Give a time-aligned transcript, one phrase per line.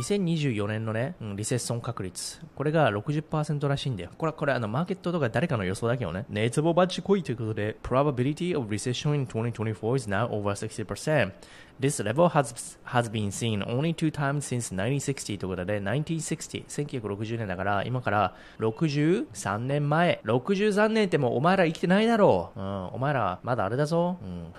[0.00, 2.40] 2024年のね、うんリセッション確率。
[2.54, 4.10] これが60%らしいんだよ。
[4.16, 6.24] これは、これあの、マーケットとか誰かの予想だけどね。
[6.28, 11.32] 熱望バッチ来いということで、probability of recession in 2024 is now over 60%.
[11.80, 20.20] This level has, has been seen only two times since 1960ということで、1960、年だから、今から63年前。
[20.24, 22.60] 63年ってもうお前ら生きてないだろう。
[22.60, 24.18] うん、お前らまだあれだぞ。
[24.22, 24.52] うん。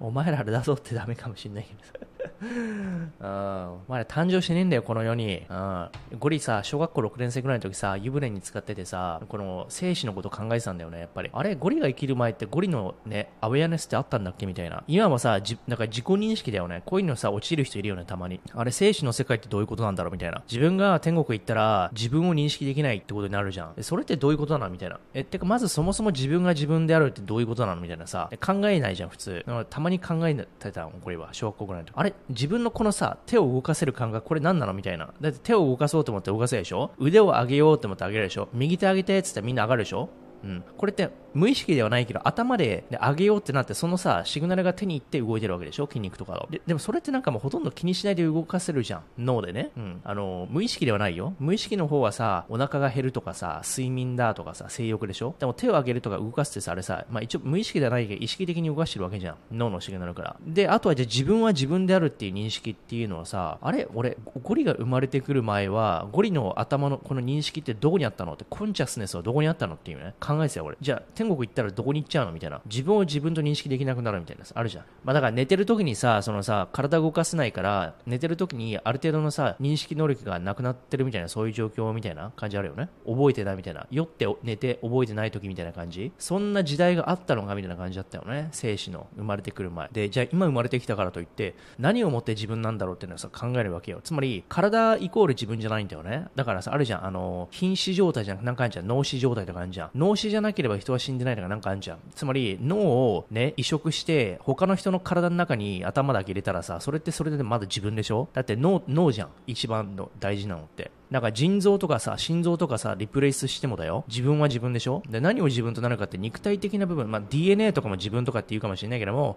[0.06, 2.06] お前らあれだぞってダメかもしんないけどさ。
[2.40, 5.46] うん、お前ら誕生してねえんだよ、この世に。
[5.48, 11.30] うん、ゴリさ、小学校6年生ぐらいの時さ、湯船に使っててさ、この生死のこと考えてたんだよね、やっぱり。
[11.32, 14.82] あれ、ゴリが生きる前ってゴリのね、アウェアネスってあったんだっけみたいな。
[14.86, 16.82] 今もさ、じなんか自己認識だよね。
[16.84, 18.40] こういうのさ、落ちる人いるよね、たまに。
[18.54, 20.42] あれ、生死の世界ってどういうことなんだろうみたいな。
[20.48, 23.74] 自分が天国行ったら、自分を認識できないってことになるじゃん。
[23.82, 24.70] それってどういうことなの？
[24.70, 24.98] みたいな。
[25.14, 27.80] え、てか、まずそもそも自分が自分であるってどういうことなの？
[27.80, 28.30] みたいなさ。
[28.44, 29.44] 考えないじゃん、普通。
[29.70, 31.28] たまに考えてたの、これは。
[31.32, 31.94] 小学校ぐらいの時。
[31.96, 34.72] あれ、自分のこのさ、手を動かせる感覚、これ何なの？
[34.72, 35.10] みたいな。
[35.20, 36.90] だって手を動かそうと思って動かせるでしょ？
[36.98, 38.48] 腕を上げようと思って上げるでしょ？
[38.52, 40.08] 右手上げてって言ったらみんな上がるでしょ？
[40.42, 45.86] うん、これって無意識ではないけど頭でで上げようってなってそのさシグナルが手に行って動いてるわけでしょ？
[45.86, 46.48] 筋肉とかを。
[46.50, 49.02] ででもそれってなんかもうほとんど気にしないで動かせるじゃん。
[49.18, 51.34] 脳でね、うん、あの無意識ではないよ。
[51.38, 55.34] 無意識の方はさお腹が減るとかさ睡眠だとかさ性欲でしょ？
[55.38, 59.36] でも手を上げるとか動かすってさあれさ、まあ、一応無意識ではないけど意識的に動かしてるわけじゃん。
[59.52, 60.36] 脳のシグナルから。
[60.46, 63.88] であとはじゃあ自分は自分であるっていう認識っていうのはさあれ？
[63.94, 68.34] 俺ゴリが生まれてくる前はゴリの頭のこの認識ってどこにあったの？
[68.34, 69.74] ってコンチャスネスはどこにあったの？
[69.74, 70.14] っていうね。
[70.20, 70.76] 考えてたよ俺。
[70.80, 72.32] じゃあ天国行ったらどこに行っちゃうの？
[72.32, 72.62] みたいな。
[72.64, 74.84] 自分を自分と認識できなくなるみたいなあるじゃん。
[75.04, 82.88] まあだから寝てる時にさそのさ体動かせないから寝てる時にある程度のさ認識能力がなくなってるみたいなそういう状況みたいな感じあるよね。
[83.04, 83.86] 覚えてないみたいな。
[83.90, 86.10] 酔って寝て覚えてない時みたいな感じ。
[86.18, 88.48] そんな時代があったのかみたいな感じだったよね。
[88.52, 89.90] 生死の生まれてくる前。
[89.92, 94.00] でじゃあ今生まれてきたからといって何をもって自分なんだろうっていうのはさ考えるわけよ。
[94.02, 96.28] つまり体イコール自分じゃないんだよね。
[96.34, 97.04] だからさあるじゃん。
[97.04, 98.86] あの瀕死状態じゃなくなんかあるじゃん。
[98.86, 99.90] 脳死状態とかあるじゃん。
[99.94, 101.98] 脳死じゃなければ人は死死んでないとかなんかあるじゃん。
[102.14, 108.28] つまり脳をね移植して他の人の体の中に頭だけ入れたらさそれってそれでまだ自分でしょ？
[108.32, 109.28] だって脳脳じゃん。
[109.46, 110.62] 一番の大事なの。
[110.62, 114.04] ってなんか腎臓とかさ、心臓とかさ、リプレイスしてもだよ。
[114.06, 115.02] 自分は自分でしょ？
[115.10, 119.36] で、何を自分となるかって肉体的な部分、まあ DNA とかも自分とかって言うかもしれないけども、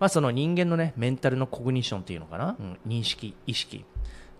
[0.00, 3.84] まあその人間のね、メンタルのコグニションっていうのかな、うん、認識、意識。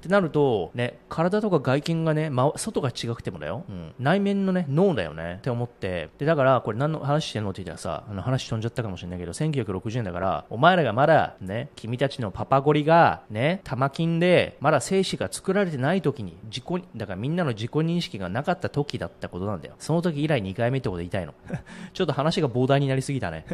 [0.03, 19.77] ってなると、ね、体とか外見がね、ま、外が違くてもだよ、うん、内面のね、脳だよねって思って、で、だから、これ何の話してんのって言ったらさ、あの話飛んじゃったかもしれないけど、1960年だから、お前らがまだ、ね、君たちのパパゴリが、ね、玉金で、まだ精子が作られてない時に、自己、だからみんなの自己認識がなかった時だったことなんだよ。
[19.79, 21.35] その時以来2回目ってことで言いたいの。
[21.95, 23.47] ちょっと話が膨大になりすぎたね。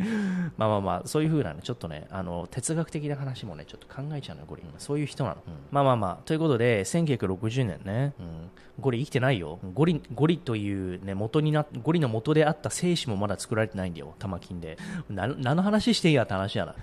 [0.58, 4.62] まあまあまあ、そういう風なね、ちょっとね、あの、哲学的な話もね、ちょっと考えちゃうのよ、ゴリ。
[4.78, 5.36] そういう人なの。
[5.46, 8.50] うんまあまあまあ、ということで、1960年ね、うん、
[8.80, 9.58] ゴリ生きてないよ。
[9.74, 14.78] ゴリ、ゴリというね、元にな、ゴリの元であった精子もまだ作られてないんだよ、玉金で。
[15.08, 16.74] な、何の話していいやって話やな。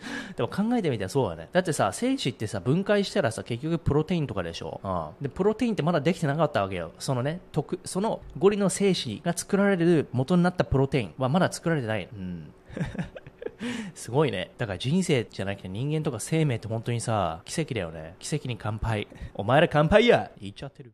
[0.36, 1.48] でも考えてみたらそうだね。
[1.52, 4.80] だってさ、精子ってさ、分解したらさ、結局プロテインとかでしょ。
[4.82, 5.22] うん。
[5.22, 6.92] で、プロテインってまだできてなかったわけよ。
[6.98, 12.08] そのね、特、そのゴリの精子が作られる元になったプロテインはまだ作られてない。
[12.12, 12.52] うん。
[13.94, 14.50] すごいね。
[14.58, 18.14] だから人生じゃなくて人間とか生命って本当にさ、奇跡だよね。
[18.18, 19.08] 奇跡に乾杯。
[19.34, 20.92] お前ら乾杯や言っちゃってる。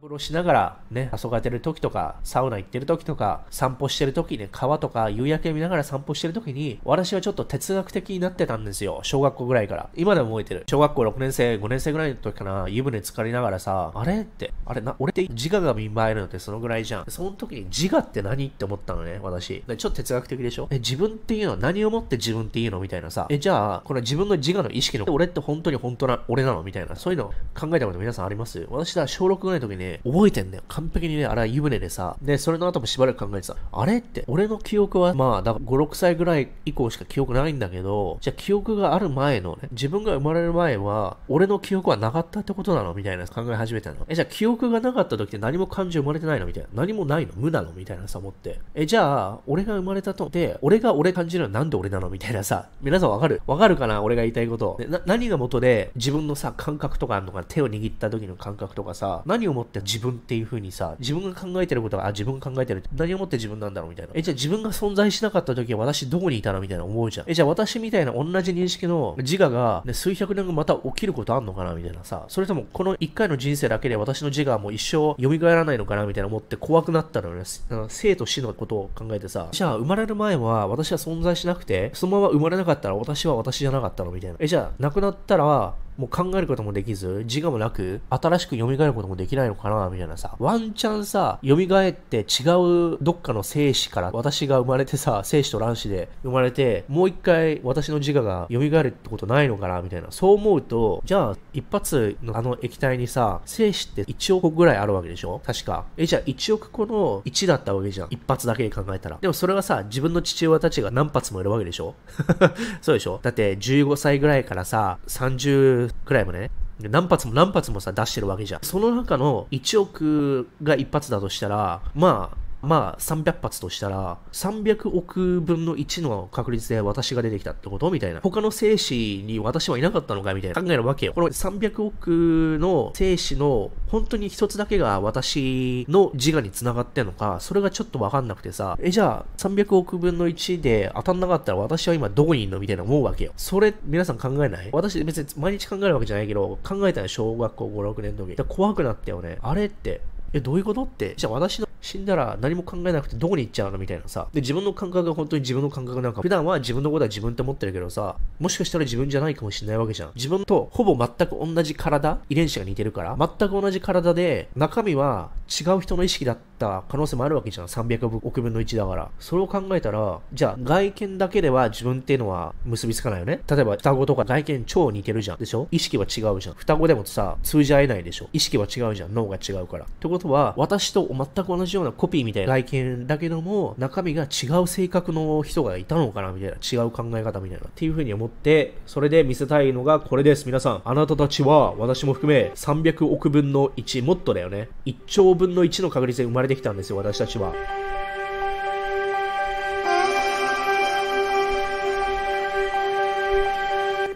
[0.00, 9.00] 風呂しながらね、遊がてる時とか、サウナ行ってる時とか、散歩してる時ね、川とか夕焼け見ながら散歩してる時に、私はちょっと哲学的になってたんですよ。
[9.02, 9.90] 小学校ぐらいから。
[9.96, 10.62] 今でも覚えてる。
[10.70, 17.04] 小学校6年生、5年生ぐらいの時かな、湯船浸かりながらさ、あれって、あれな、俺って自我が見舞えるのってそのぐらいじゃん。
[17.08, 19.64] その時に自我って何って思ったのね、私。
[19.66, 20.68] ちょっと哲学的でしょ？
[20.70, 23.26] え、自分っていうのは何をもって自分っていうのみたいなさ。
[23.30, 26.94] え、じゃあ、これ自分の自我の意識の、俺って本当に本当な、俺なのみたいな。
[26.94, 28.64] そういうの考えたこと皆さんあります？
[28.70, 30.62] 私は小6ぐらいの時にね、覚えてんだよ。
[30.68, 33.56] 完璧にね、あれは湯船でさ、で、それの後もしばらく考えてた。
[33.72, 42.94] あれって、俺の記憶は、まあ、だから5、6歳ぐらい以降しか記憶ないんだけど、じゃあ記憶がある前のね、自分が生まれる前は、俺の記憶はなかったってことなの？
[42.94, 43.96] みたいな考え始めたの。
[44.08, 46.46] え、じゃあ記憶がなかった時って何も感情生まれてないの？
[46.46, 46.68] みたいな。
[46.74, 47.32] 何もないの？
[47.36, 47.72] 無なの？
[47.72, 48.60] みたいなさ、思って。
[48.74, 50.28] え、じゃあ、俺が生まれたと。
[50.28, 52.10] で、俺が俺感じるのはなんで俺なの？
[52.10, 53.42] みたいなさ、皆さんわかる？
[53.46, 54.02] わかるかな？
[54.02, 54.78] 俺が言いたいこと。
[54.88, 64.12] な何が元で自分のさ、感覚とかあるのか手を握った時の感覚とかさ、何をもってって自分っていう風にさ、自分が考えてることが、あ、自分が考えてる何をもって自分なんだろうみたいな。
[64.14, 67.30] え、じゃあ自分が存在しなかった時は私どこにいたのみたいな思うじゃん。
[67.30, 72.24] え、じゃあ私みたいな同じ認識の自我が、ね、数百年後また起きることあんのかなみたいなさ。
[72.28, 77.44] それともこの一回の人生だけで私の自我はもう一生蘇らないのかなみたいな思って怖くなったのよね。
[77.88, 84.36] 生と死のことを考えてさ、じゃあ生まれる前は私は存在しなくて、そのまま生まれなかったら私は私じゃなかったのみたいな。
[84.38, 90.36] え、じゃあ亡くなったら、もう考えることもできず、自我もなく、新しく蘇ることもできないのかなみたいなさ。
[90.38, 100.06] ワンチャンさ、蘇って違うどっかの生死から私が生まれてさ、生死と卵子で生まれて、もう一回私の自我が蘇るってことないのかなみたいな。
[100.12, 105.40] そう思うと、じゃあ、一発のあの液体にさ、精子って1億個ぐらいあるわけでしょ？
[105.44, 105.84] 確か。
[105.96, 108.06] え、じゃあ1億個の1だったわけじゃん。
[108.10, 109.18] 一発だけで考えたら。
[109.20, 111.96] でもそれはさ、自分の父親たちが何発もいるわけでしょ？
[112.82, 113.18] そうでしょ？
[113.20, 116.50] だって15歳ぐらいからさ、30くらいもね、
[116.80, 118.60] 何発も何発もさ出してるわけじゃん。
[118.62, 127.90] その中の1億が1発だとしたら、まあ、まあ、300発としたら、300億分の1の確率で私が出てきたってこと？
[127.90, 128.20] みたいな。
[128.20, 131.12] 他の精子に私はいなかったのかみたいな考えるわけよ。
[131.12, 142.58] この300億の精子の本当に一つだけが私の自我に繋がってんのか、それがちょっとわかんなくてさ、え、じゃあ300億分の1で当たんなかったら私は今どこにいんの？
[142.58, 143.32] みたいな思うわけよ。
[143.36, 144.70] それ、皆さん考えない？
[144.72, 148.36] 私別に毎日考えるわけじゃないけど、考えたら小学校5、6年の時。
[148.48, 149.38] 怖くなったよね。
[149.42, 150.00] あれって、
[150.32, 150.82] え、どういうこと？
[150.82, 153.78] って、じゃあ私の死んだら何も考えなくてどこに行っちゃうの？
[153.78, 154.28] みたいなさ。
[154.32, 160.10] で、自分の感覚が本当に自分の感覚なんか、普段は自分のことは自分って思ってるけどさ、もしかしたら自分じゃないかもしれないわけじゃん。
[160.14, 167.66] 自分とほぼ全く同じ体、遺伝子が似てるから、全く同じ体で、中身は違う人の意識だった可能性もあるわけじゃん。
[167.66, 169.10] 300億分の1だから。
[169.18, 173.40] それを考えたら、じゃあ外見だけでは自分っていうのは結びつかないよね。
[173.48, 175.38] 例えば双子とか外見超似てるじゃん。
[175.38, 175.68] でしょ？
[175.70, 176.54] 意識は違うじゃん。
[176.54, 178.28] 双子でもさ、通じ合えないでしょ？
[178.32, 179.14] 意識は違うじゃん。
[179.14, 179.84] 脳が違うから。
[179.84, 186.32] ってことは、私と全く同じようなコピーみたいな外見だけども、中身が違う性格の人がいたのかな？
[186.32, 190.46] みたいな、違う考え方みたいな、っていう風に思って、それで見せたいのがこれです。
[190.46, 194.68] 皆さん、あなたたちは、私も含め、300億分の1、もっとだよね。
[194.86, 197.54] 1兆分の1の確率で生まれてきたんですよ、私たちは。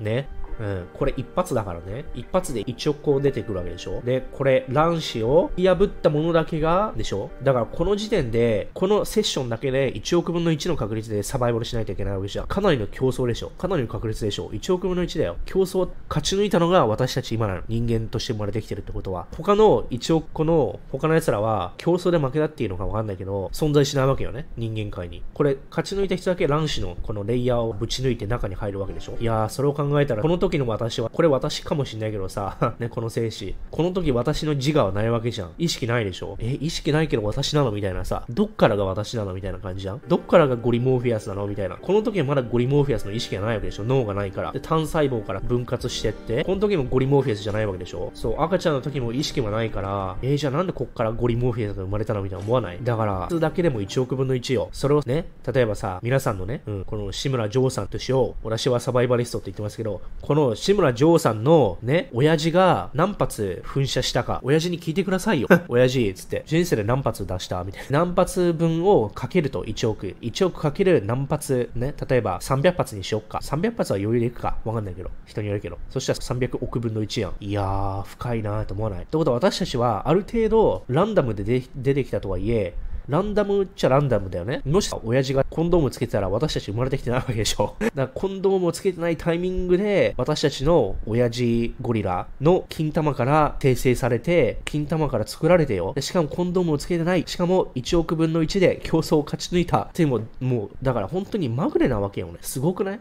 [0.01, 0.29] ね。
[0.63, 0.89] うん。
[0.95, 2.05] これ一発だからね。
[2.15, 12.45] 一発で1億個出てくるわけでしょで、これ卵子を破ったものだけが、でしょだからこの時点で、このセッションだけで1億分の1の確率でサバイバルしないといけないわけじゃ。
[12.45, 15.37] かなりの競争でしょかなりの確率でしょ ?1 億分の1だよ。
[15.45, 24.47] 競争勝ち抜いたのが私たち今の人間として生まれてきてるってことは、他の1億個の他の奴らは競争で負けたっていうのかわかんないけど、存在しないわけよね。
[24.57, 25.23] 人間界に。
[25.35, 33.55] これ、勝ち抜いた人だけ卵子のこのレイヤーをぶち抜いて中に入るわけでしょいやー、それを考えたら、この時の私は、これ私かもしんないけどさ、 ね、この精子。
[33.71, 35.51] この時私の自我はないわけじゃん。
[35.59, 36.37] 意識ないでしょ？
[36.41, 37.71] え、意識ないけど私なの？
[37.73, 39.35] みたいなさ、どっからが私なの？
[39.35, 41.47] みたいな感じじゃんどっからがゴリモーフィアスなの？
[41.47, 41.77] みたいな。
[41.77, 43.85] この時はまだゴリモーフィアスの意識がないわけでしょ？
[43.85, 44.53] 脳がないから。
[44.53, 48.11] で、単細胞から分割してって、この時もゴリモーフィアスじゃないわけでしょ？
[48.15, 52.23] そう、赤ちゃんの時も意識もないから、えー、じゃあなんでこっからゴリモーフィアスが生まれたの？
[52.23, 52.79] みたいな思わない？
[52.83, 54.69] だから、普通だけでも1億分の1よ。
[54.73, 58.35] それをね、例えばさ、皆さんのね、うん、この志村城さんとしよう。
[58.45, 65.49] 私はサバイバリストって言ってますけど、この志村城さんのね、ね、親父が何発噴射したか、親父に聞いてくださいよ。
[65.69, 68.05] 親父、つって、人生で何発出したみたいな。
[68.05, 70.17] 何発分をかけると1億。
[70.23, 73.41] 1億かける何発、ね、例えば300発にしよっか。
[73.43, 74.57] 300発は余裕でいくか。
[74.65, 75.11] わかんないけど。
[75.27, 75.79] 人によるけど。
[75.91, 77.33] そしたら300億分の1やん。
[77.41, 79.03] いやー、深いなーと思わない？
[79.03, 82.75] ってことは私たちは、ある程度、ランダムで出てきたとはいえ、
[83.13, 84.63] ランダムっちゃランダムだよね。
[84.65, 87.77] もし親父がコンドームつけてたら私たち生まれてきてないわけでしょ。
[87.85, 95.95] だからコンドームをつけてないタイミングで私たちの親父ゴリラの金玉から訂正されて、金玉から作られてよ。
[96.01, 97.25] しかもコンドームをつけてない。
[97.27, 99.83] しかも1億分の1で競争を勝ち抜いた。
[99.83, 102.39] っていうも、もう、だから本当にまぐれなわけよね。
[102.41, 103.01] すごくない？